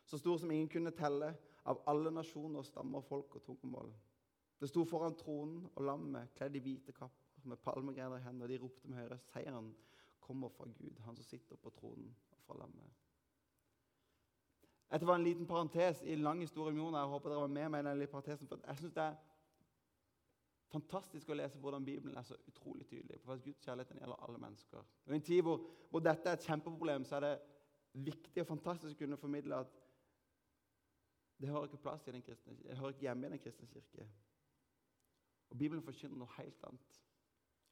[0.05, 1.33] så stor som ingen kunne telle,
[1.71, 3.93] av alle nasjoner, stammer, folk og tungemål.
[4.61, 8.53] Det sto foran tronen og lammet, kledd i hvite kapper, med palmegrener i hendene, og
[8.53, 9.67] de ropte med høyre seieren
[10.25, 13.03] kommer fra Gud, han som sitter på tronen, og fra lammet.
[14.95, 17.03] Dette var en liten parentes i en lang historie om Jonah.
[17.03, 19.17] Jeg håper dere var med meg i den lille parentesen, for jeg synes det er
[20.75, 24.41] fantastisk å lese hvordan Bibelen er så utrolig tydelig på at Guds kjærlighet gjelder alle
[24.43, 24.87] mennesker.
[25.07, 27.35] Og I en tid hvor, hvor, dette er et kjempeproblem, så er det
[28.07, 29.84] viktig og fantastisk å kunne formidle at
[31.45, 34.07] det hører ikke plass i den kristne, det hører ikke hjemme i den kristne kirke.
[35.51, 37.01] Og Bibelen forkynner noe helt annet.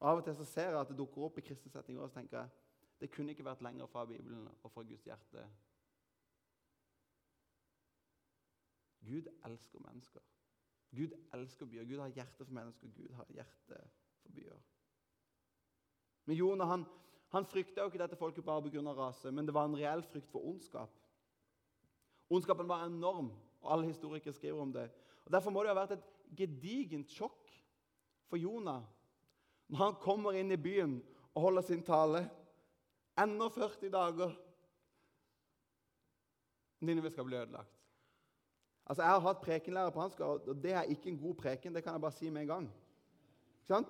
[0.03, 2.11] Og Av og til så ser jeg at det dukker opp i kristne settinger, og
[2.11, 2.51] så tenker jeg
[3.01, 5.47] det kunne ikke vært lenger fra Bibelen og fra Guds hjerte.
[9.09, 10.21] Gud elsker mennesker.
[10.93, 11.89] Gud elsker byer.
[11.89, 12.93] Gud har hjerte for mennesker.
[12.93, 13.81] Gud har hjerte
[14.21, 14.61] for byer.
[16.29, 16.85] Men Jonah han,
[17.33, 18.93] han frykta jo ikke dette folket bare pga.
[19.01, 20.93] rase, men det var en reell frykt for ondskap.
[22.31, 24.91] Ondskapen var enorm, og alle historikere skriver om det.
[25.25, 27.53] Og Derfor må det ha vært et gedigent sjokk
[28.31, 28.83] for Jonah
[29.73, 30.99] når han kommer inn i byen
[31.33, 32.27] og holder sin tale.
[33.17, 34.35] Ennå 40 dager.
[36.81, 37.79] Ninive skal bli ødelagt.
[38.87, 41.75] Altså, Jeg har hatt prekenlærer på Ansgar, og det er ikke en god preken.
[41.75, 42.73] det kan jeg bare si med en gang.
[43.61, 43.89] Ikke sant?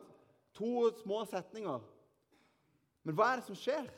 [0.55, 1.81] To små setninger.
[3.03, 3.89] Men hva er det som skjer?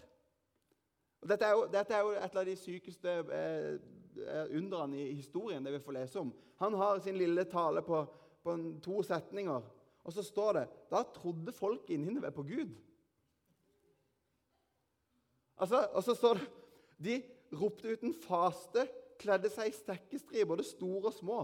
[1.20, 4.03] Og dette, er jo, dette er jo et av de sykeste eh
[4.50, 6.32] underne i historien det vi får lese om.
[6.62, 8.04] Han har sin lille tale på,
[8.42, 9.70] på en, to setninger.
[10.04, 12.74] Og så står det da trodde folk i Ninive på Gud.
[15.56, 16.50] Altså, og så står det
[17.04, 17.18] de
[17.58, 18.86] ropte ut en faste,
[19.20, 21.40] kledde seg i stekkestriper, både store og små.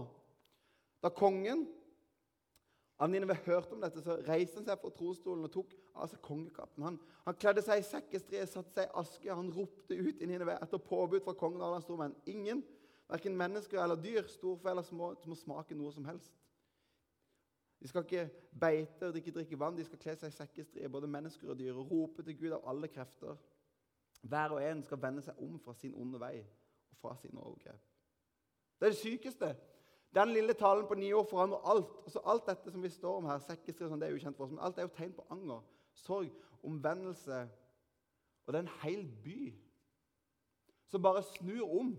[1.01, 1.65] Da kongen
[3.01, 6.21] av Ninive hørte om dette, så reiste han seg fra trostolen og tok av seg
[6.25, 6.83] kongekappen.
[6.85, 9.31] Han, han, kledde seg i sekkestrie, satte seg i aske.
[9.33, 12.13] Han ropte ut i Ninive etter påbud fra kongen og alle hans stormenn.
[12.29, 12.61] Ingen,
[13.09, 16.35] verken mennesker eller dyr, storfe eller små, må smake noe som helst.
[17.81, 18.27] De skal ikke
[18.61, 21.73] beite og ikke drikke vann, de skal kle seg i sekkestrie, både mennesker og dyr,
[21.73, 23.39] og rope til Gud av alle krefter.
[24.21, 27.81] Hver og en skal vende seg om fra sin onde vei og fra sine overgrep.
[28.77, 29.49] Det er det sykeste.
[30.15, 31.91] Den lille talen på ni år forandrer alt.
[32.03, 34.51] Altså alt dette som vi står om her, sekkestrie, sånn, det er ukjent for oss,
[34.51, 35.61] men alt er jo tegn på anger,
[36.03, 36.31] sorg,
[36.67, 37.45] omvendelse.
[38.45, 39.51] Og det er en hel by
[40.91, 41.93] som bare snur om.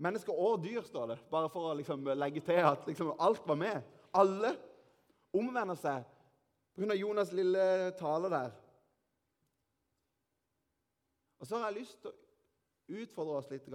[0.00, 3.58] Mennesker og dyr, står det, bare for å liksom legge til at liksom alt var
[3.58, 3.82] med.
[4.16, 4.54] Alle
[5.36, 6.06] omvender seg
[6.78, 6.94] pga.
[6.96, 8.54] Jonas' lille tale der.
[11.40, 13.66] Og så har jeg lyst til å utfordre oss litt.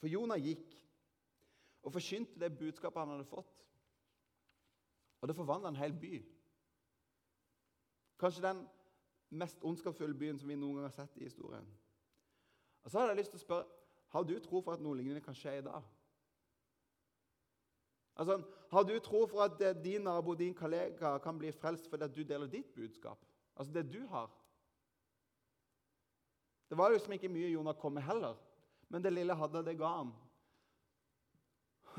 [0.00, 0.74] For Jonah gikk
[1.86, 3.52] og forkynte det budskapet han hadde fått.
[5.22, 6.18] Og det forvandla en hel by.
[8.18, 8.64] Kanskje den
[9.30, 11.66] mest ondskapsfulle byen som vi noen gang har sett i historien.
[12.82, 13.72] Og så hadde jeg lyst til å spørre,
[14.08, 15.82] Har du tro for at noe lignende kan skje i dag?
[18.16, 22.08] Altså, Har du tro for at eh, din nabo din kollega kan bli frelst fordi
[22.08, 23.18] du deler ditt budskap?
[23.56, 24.30] Altså det du har?
[26.68, 28.34] Det var liksom ikke mye Jonah kom med heller,
[28.88, 30.14] men det lille hadde, det ga ham.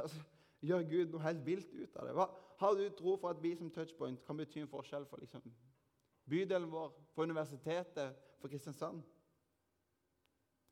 [0.03, 0.21] Altså,
[0.61, 2.15] gjør Gud noe helt vilt ut av det?
[2.17, 5.43] Hva, har du tro for at vi som touchpoint kan bety en forskjell for liksom,
[6.29, 9.03] bydelen vår, for universitetet, for Kristiansand?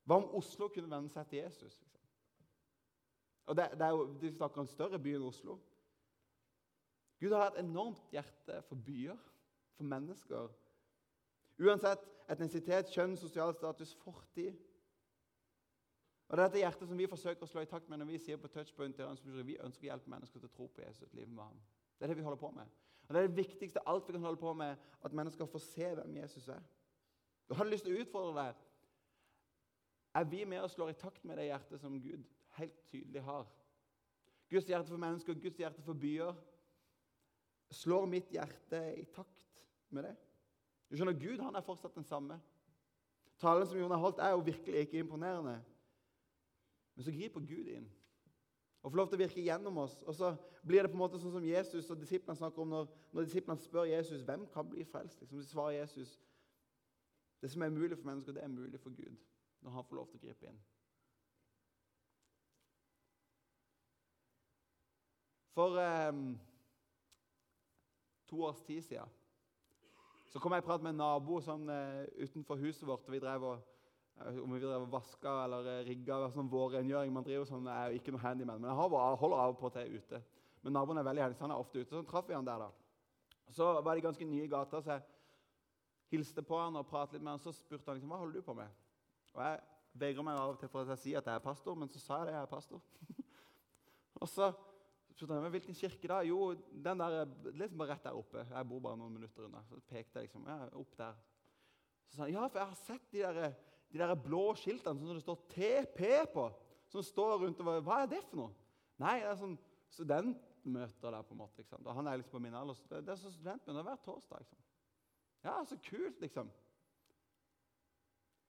[0.05, 1.77] Hva om Oslo kunne vende seg til Jesus?
[1.81, 1.95] Liksom?
[3.45, 5.59] Og det, det er jo, De snakker om en større by enn Oslo.
[7.21, 9.17] Gud har et enormt hjerte for byer,
[9.77, 10.49] for mennesker.
[11.61, 14.57] Uansett etnisitet, kjønn, sosial status, fortid.
[16.27, 18.19] Og Det er dette hjertet som vi forsøker å slå i takt med når vi
[18.19, 21.13] sier på touchpoint vi ønsker å hjelpe mennesker til å tro på Jesus.
[21.13, 21.59] livet med ham.
[21.97, 22.71] Det er det vi holder på med.
[23.07, 25.91] Og Det er det viktigste alt vi kan holde på med, at mennesker får se
[25.95, 26.63] hvem Jesus er.
[27.49, 28.55] Du har lyst til å utfordre deg.
[30.15, 32.25] Er vi med og slår i takt med det hjertet som Gud
[32.57, 33.45] helt tydelig har.
[34.49, 36.33] Guds hjerte for mennesker, Guds hjerte for byer.
[37.69, 40.15] Slår mitt hjerte i takt med det?
[40.89, 42.39] Du skjønner, Gud han er fortsatt den samme.
[43.41, 45.57] Talen som Jon har holdt, er jo virkelig ikke imponerende.
[46.95, 47.87] Men så griper Gud inn
[48.85, 49.95] og får lov til å virke gjennom oss.
[50.05, 50.27] Og så
[50.61, 53.63] blir det på en måte sånn som Jesus og disiplene snakker om når, når disiplene
[53.63, 55.23] spør Jesus hvem kan bli frelst.
[55.23, 56.19] Liksom, så svarer Jesus
[57.41, 59.17] det som er mulig for mennesker, det er mulig for Gud
[59.65, 60.61] når han får lov til å gripe inn.
[65.57, 66.21] For eh,
[68.29, 69.09] to års tid siden
[70.29, 71.69] Så kom jeg i prat med en nabo sånn,
[72.19, 73.07] utenfor huset vårt.
[73.07, 73.74] og vi drev og,
[74.15, 77.11] Om vi drev vaska eller uh, rigga sånn vårrengjøring.
[77.13, 79.59] Man driver sånn, jeg er jo ikke noe handyman, men jeg, har, holder av og
[79.59, 80.21] på til ute.
[80.63, 81.91] Men naboen er veldig heldig, så han er ofte ute.
[81.91, 82.63] Så traff vi han der.
[82.63, 83.51] da.
[83.53, 85.03] Så var de ganske nye i gata, så jeg
[86.15, 87.43] hilste på han og pratet litt med han.
[87.43, 88.71] Så spurte han liksom, hva holder du på med.
[89.35, 89.59] Og Jeg
[89.99, 92.01] vegrer meg av og til for at jeg sier at jeg er pastor, men så
[92.01, 92.81] sa jeg det, jeg er pastor.
[94.21, 94.49] og så
[95.11, 96.23] spurte han hvilken kirke da?
[96.27, 96.39] Jo,
[96.87, 98.47] den der, liksom bare rett der oppe.
[98.49, 99.63] Jeg bor bare noen minutter unna.
[99.67, 101.21] Så pekte jeg liksom, ja, opp der.
[102.09, 103.55] Så sa han ja, for jeg har sett de der,
[103.91, 106.01] de der blå skiltene som det står TP
[106.33, 106.49] på.
[106.91, 108.53] Som står rundt over Hva er det for noe?
[109.01, 109.57] Nei, det er sånn
[109.91, 111.23] studentmøter der.
[111.23, 111.85] på en måte, liksom.
[111.85, 113.01] Han er liksom på min alder.
[113.01, 114.43] Det er sånn studentmøter hver torsdag.
[114.43, 114.61] liksom.
[115.45, 116.51] Ja, så kult, liksom.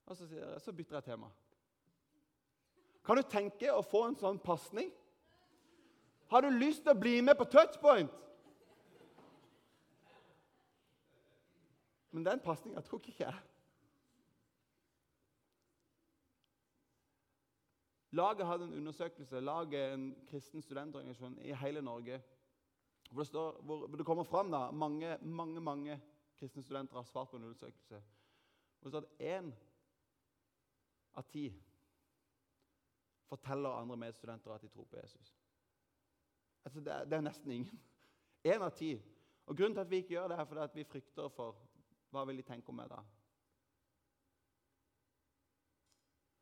[0.06, 1.30] Og så, jeg, så bytter jeg tema.
[3.06, 4.88] Kan du tenke å få en sånn pasning?
[6.30, 8.10] Har du lyst til å bli med på touchpoint?
[12.10, 13.42] Men den pasninga tok ikke jeg.
[18.10, 22.22] Laget hadde en undersøkelse, laget en kristen studentorganisasjon i hele Norge.
[23.10, 26.00] Hvor det, står, hvor det kommer fram da, mange, mange, mange
[26.38, 28.02] kristne studenter har svart på en undersøkelse.
[28.80, 29.52] Hvor det står at én
[31.14, 31.48] av ti
[33.26, 35.36] forteller andre medstudenter at de tror på Jesus.
[36.64, 37.80] Altså, det, er, det er nesten ingen.
[38.46, 38.96] Én av ti.
[39.46, 41.56] Og Grunnen til at vi ikke gjør det, er fordi at vi frykter for
[42.10, 43.00] hva vil de tenke om meg da.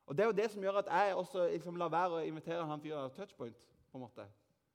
[0.05, 2.65] Og Det er jo det som gjør at jeg også liksom, lar være å invitere
[2.65, 3.67] han fyren av touchpoint.
[3.91, 4.25] på en måte.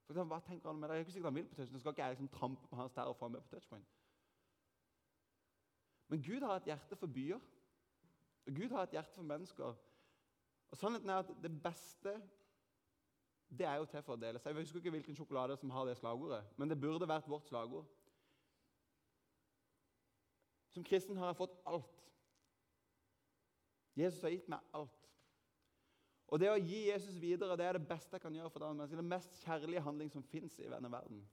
[0.06, 0.94] For eksempel, hva tenker han med det?
[0.94, 1.80] Jeg er ikke sikkert han vil på touchpoint.
[1.80, 3.86] Skal ikke jeg liksom trampe på hans tær og få ham med på touchpoint.
[6.08, 7.38] Men Gud har et hjerte for byer.
[8.46, 9.76] Og Gud har et hjerte for mennesker.
[10.70, 12.20] Og Sannheten er at det beste
[13.58, 14.52] det er jo til for å dele seg.
[14.54, 17.86] Jeg husker ikke hvilken sjokolade som har det slagordet, men det burde vært vårt slagord.
[20.70, 22.04] Som kristen har jeg fått alt.
[23.98, 25.10] Jesus har gitt meg alt.
[26.30, 28.84] Og det å gi Jesus videre det er det beste jeg kan gjøre for den
[28.86, 31.24] Det mest kjærlige handling som fins i denne verden.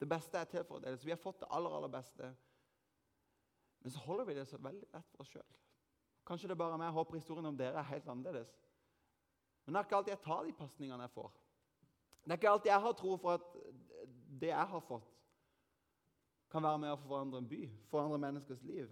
[0.00, 0.98] Det beste er til for å.
[0.98, 2.34] Så vi har fått det aller, aller beste.
[3.80, 5.56] Men så holder vi det så veldig lett for oss sjøl.
[6.24, 6.88] Kanskje det er bare meg.
[6.88, 8.52] Jeg håper historien om dere er helt annerledes.
[9.64, 11.32] Men det er ikke alltid jeg tar de pasningene jeg får.
[12.24, 13.48] Det er ikke alltid jeg har tro for at
[14.40, 15.10] det jeg har fått,
[16.52, 18.90] kan være med å forandre en by, forandre menneskers liv.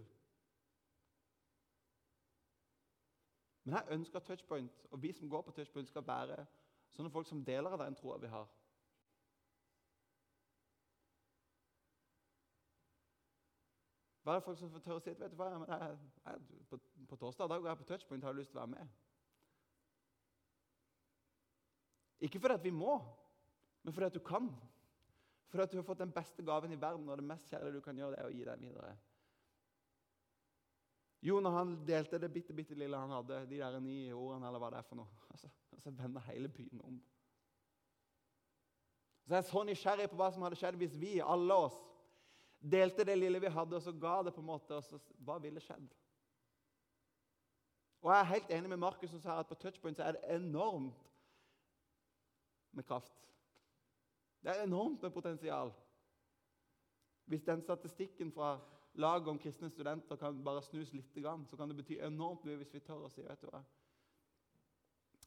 [3.65, 6.47] Men jeg ønsker at Touchpoint, og vi som går på Touchpoint, skal være
[6.93, 8.51] sånne folk som deler av den troa vi har.
[14.25, 15.95] Være folk som tørre å si vet du hva, jeg,
[16.27, 16.79] jeg, på,
[17.11, 18.93] på, torsdag da går jeg på touchpoint, har du lyst til å være med.
[22.23, 23.01] Ikke fordi at vi må,
[23.83, 24.47] men fordi at du kan.
[25.51, 27.83] Fordi at du har fått den beste gaven i verden, og det mest kjærlige du
[27.83, 28.93] kan gjøre, det er å gi den videre.
[31.23, 34.59] Jo, når han delte det bitte, bitte lille han hadde, de der ni ordene, eller
[34.63, 36.99] hva det er for noe, altså, så vender hele byen om.
[39.23, 41.79] Så jeg er så nysgjerrig på hva som hadde skjedd hvis vi, alle oss,
[42.59, 45.39] delte det lille vi hadde, og så ga det på en måte, og så Hva
[45.43, 45.87] ville skjedd?
[48.03, 50.35] Og Jeg er helt enig med Markus som sa at på touchpoint så er det
[50.35, 51.11] enormt
[52.75, 53.15] med kraft.
[54.43, 55.71] Det er enormt med potensial.
[57.31, 58.57] Hvis den statistikken fra
[58.95, 61.15] laget om kristne studenter kan bare snus litt,
[61.49, 63.63] så kan det bety enormt mye hvis vi tør å si vet du hva?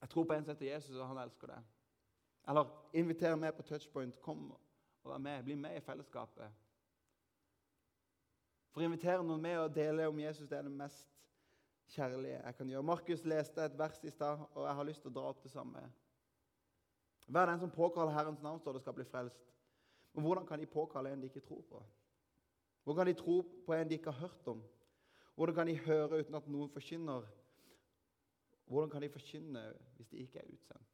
[0.02, 1.62] Jeg tror på en som heter Jesus, og han elsker det.
[2.48, 4.20] Eller inviter meg på touchpoint.
[4.22, 5.44] Kom og vær med.
[5.44, 6.52] Bli med i fellesskapet.
[8.74, 11.10] For å invitere noen med og dele om Jesus det er det mest
[11.96, 12.86] kjærlige jeg kan gjøre.
[12.92, 15.54] Markus leste et vers i stad, og jeg har lyst til å dra opp det
[15.54, 15.82] samme.
[17.26, 19.54] Hver den som påkaller Herrens navn, står det skal bli frelst.
[20.14, 21.82] Men hvordan kan de påkalle en de ikke tror på?
[22.86, 24.64] Hvordan kan de tro på en de ikke har hørt om?
[25.36, 27.26] Hvordan kan de høre uten at noen forkynner?
[28.66, 29.64] Hvordan kan de forkynne
[29.96, 30.92] hvis de ikke er utsendt?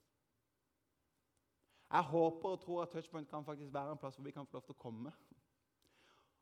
[1.91, 4.57] Jeg håper og tror at Touchpoint kan faktisk være en plass hvor vi kan få
[4.57, 5.11] lov til å komme.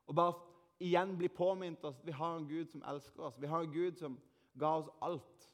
[0.06, 0.36] Og bare
[0.80, 3.42] igjen bli påminnet oss at vi har en Gud som elsker oss.
[3.42, 4.20] Vi har en Gud som
[4.60, 5.50] ga oss alt.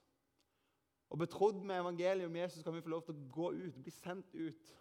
[1.10, 3.95] Og betrodd med evangeliet om Jesus kan vi få lov til å gå ut, bli
[3.95, 4.75] sendt ut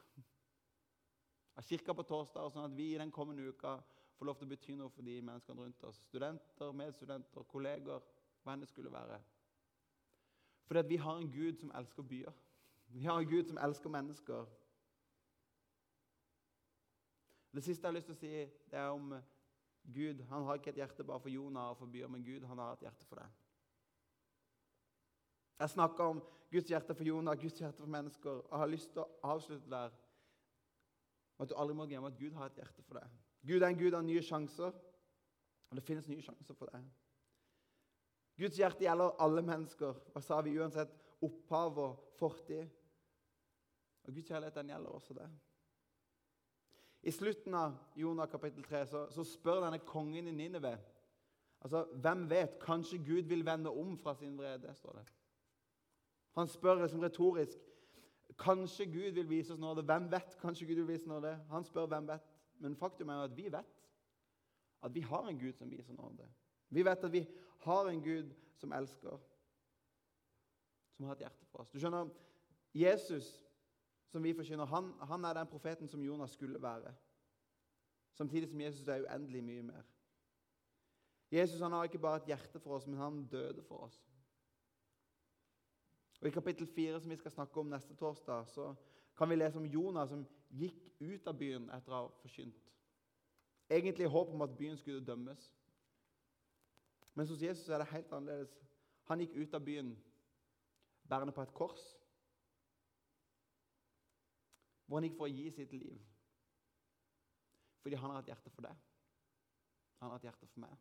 [1.55, 3.77] av kirka på torsdag, sånn at vi i den kommende uka
[4.19, 6.01] får lov til å bety noe for de menneskene rundt oss.
[6.09, 8.03] Studenter, medstudenter, kolleger,
[8.43, 9.19] hva enn det skulle være.
[10.67, 12.33] Fordi at vi har en Gud som elsker byer.
[12.95, 14.47] Vi har en Gud som elsker mennesker.
[17.55, 18.35] Det siste jeg har lyst til å si,
[18.71, 19.15] det er om
[19.95, 22.59] Gud han har ikke et hjerte bare for Jonah og for byer, men Gud han
[22.59, 23.41] har et hjerte for deg.
[25.61, 28.31] Jeg snakker om Guds hjerte for Jonah, Guds hjerte for mennesker.
[28.31, 29.93] og har lyst til å avslutte der
[31.39, 33.24] at du aldri må glemme at Gud har et hjerte for deg.
[33.47, 34.75] Gud er en Gud av nye sjanser.
[35.71, 36.85] Og det finnes nye sjanser for deg.
[38.39, 39.99] Guds hjerte gjelder alle mennesker.
[40.13, 40.57] Hva sa vi?
[40.59, 42.71] Uansett opphav og fortid.
[44.05, 45.29] Og Guds kjærlighet den gjelder også det.
[47.05, 50.73] I slutten av Jonah kapittel 3 så, så spør denne kongen i Nineve
[51.61, 52.57] altså, Hvem vet?
[52.63, 54.73] Kanskje Gud vil vende om fra sin vrede?
[54.75, 55.05] står det.
[56.35, 57.59] Han spør liksom retorisk.
[58.39, 59.83] Kanskje Gud vil vise oss nåde.
[59.83, 60.39] Hvem vet?
[60.41, 61.37] Kanskje Gud vil vise nåde?
[61.51, 62.34] Han spør hvem vet.
[62.65, 63.81] Men faktum er jo at vi vet
[64.85, 66.29] at vi har en Gud som viser nåde.
[66.69, 67.27] Vi vet at vi
[67.65, 69.21] har en Gud som elsker,
[70.97, 71.71] som har et hjerte for oss.
[71.73, 72.09] Du skjønner,
[72.75, 73.29] Jesus,
[74.09, 76.95] som vi forkynner, han, han er den profeten som Jonas skulle være.
[78.15, 79.85] Samtidig som Jesus er uendelig mye mer.
[81.33, 84.01] Jesus han har ikke bare et hjerte for oss, men han døde for oss.
[86.21, 88.75] Og I kapittel 4, som vi skal snakke om neste torsdag, så
[89.17, 92.71] kan vi lese om Jonas som gikk ut av byen etter å ha forkynt.
[93.71, 95.49] Egentlig i håp om at byen skulle dømmes.
[97.15, 98.55] Men hos Jesus er det helt annerledes.
[99.09, 99.93] Han gikk ut av byen
[101.09, 101.83] bærende på et kors,
[104.87, 106.01] hvor han gikk for å gi sitt liv.
[107.85, 108.83] Fordi han har et hjerte for deg.
[110.01, 110.75] Han har et hjerte for meg.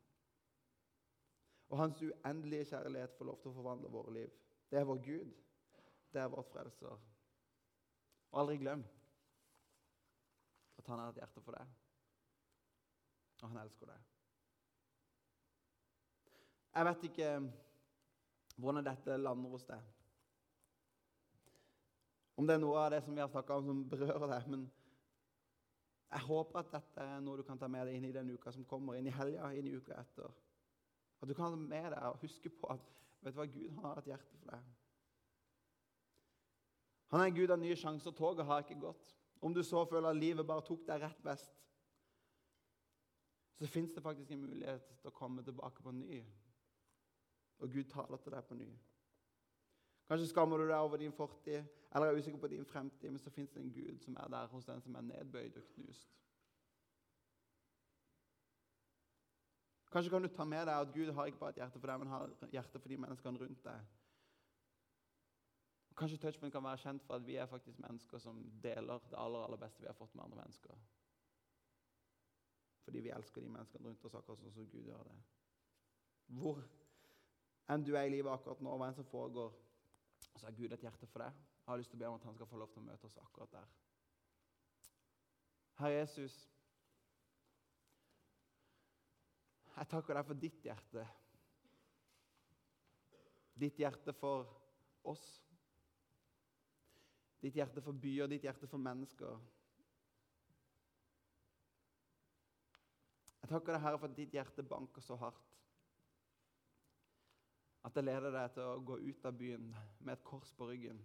[1.71, 4.33] Og hans uendelige kjærlighet får lov til å forvandle våre liv.
[4.69, 5.31] Det er vår Gud.
[6.13, 6.99] Det er vårt frelser.
[8.31, 8.83] Og aldri glem
[10.83, 11.75] at han har et hjerte for deg,
[13.41, 14.09] og han elsker deg.
[16.73, 17.33] Jeg vet ikke
[18.57, 19.91] hvordan dette lander hos deg.
[22.35, 24.47] Om det er noe av det som vi har snakka om, som berører deg.
[24.49, 24.63] Men
[26.09, 28.51] jeg håper at dette er noe du kan ta med deg inn i den uka
[28.51, 30.33] som kommer, inn i helga, inn i uka etter.
[31.21, 32.89] At du kan ta med deg og huske på at
[33.23, 34.71] vet du hva, Gud har et hjerte for deg.
[37.13, 38.15] Han er en Gud av nye sjanser.
[38.17, 39.13] Toget har ikke gått.
[39.43, 41.51] Om du så føler at livet bare tok deg rett vest,
[43.59, 46.21] så fins det faktisk en mulighet til å komme tilbake på ny.
[47.59, 48.69] Og Gud taler til deg på ny.
[50.07, 53.31] Kanskje skammer du deg over din fortid eller er usikker på din fremtid, men så
[53.31, 56.09] fins det en Gud som er der hos den som er nedbøyd og knust.
[59.93, 61.99] Kanskje kan du ta med deg at Gud har ikke bare et hjerte for deg,
[62.01, 63.91] men har hjerte for de menneskene rundt deg.
[65.97, 69.45] Kanskje Touchpoint kan være kjent for at vi er faktisk mennesker som deler det aller,
[69.45, 70.79] aller beste vi har fått med andre mennesker.
[72.83, 75.17] Fordi vi elsker de menneskene rundt oss akkurat sånn som Gud gjør det.
[76.39, 76.63] Hvor
[77.71, 79.53] enn du er i livet akkurat nå, hva enn som foregår,
[80.33, 81.43] så har Gud et hjerte for deg.
[81.63, 83.07] Jeg har lyst til å be om at han skal få lov til å møte
[83.07, 83.69] oss akkurat der.
[85.79, 86.35] Herre Jesus,
[89.73, 91.05] jeg takker deg for ditt hjerte.
[93.63, 94.51] Ditt hjerte for
[95.09, 95.23] oss.
[97.43, 99.39] Ditt hjerte for byer, ditt hjerte for mennesker.
[103.41, 105.49] Jeg takker deg, Herre, for at ditt hjerte banker så hardt.
[107.83, 109.65] At det leder deg til å gå ut av byen
[109.99, 111.01] med et kors på ryggen.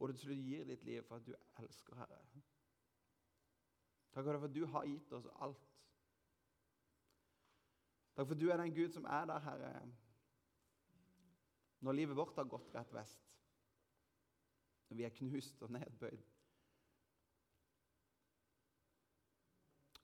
[0.00, 2.18] Og du til slutt gir ditt liv for at du elsker, Herre.
[4.10, 5.70] Takk for at du har gitt oss alt.
[8.18, 9.70] Takk for at du er den Gud som er der, Herre,
[11.84, 13.22] når livet vårt har gått rett vest
[14.96, 16.22] vi er knust og nedbøyd.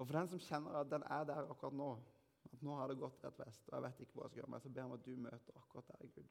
[0.01, 1.91] Og for den som kjenner at den er der akkurat nå,
[2.53, 4.53] at nå har det gått rett vest, og jeg vet ikke hva jeg skal gjøre
[4.55, 6.31] men så ber jeg om at du møter akkurat der, Gud.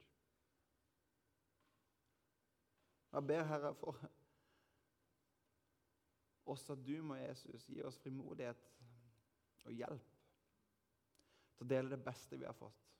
[3.12, 4.00] Jeg ber, Herre, for
[6.50, 8.66] oss at du må, Jesus, gi oss frimodighet
[9.64, 10.18] og hjelp
[11.54, 12.90] til å dele det beste vi har fått,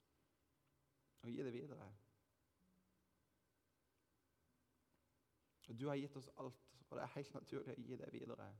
[1.24, 1.90] og gi det videre.
[5.78, 8.50] Du har gitt oss alt, og det er helt naturlig å gi det videre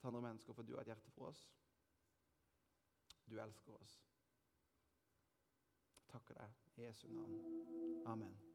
[0.00, 1.44] til andre mennesker, for du har et hjerte for oss.
[3.30, 3.96] Du elsker oss.
[6.08, 8.04] Takker deg i Jesu navn.
[8.06, 8.47] Amen.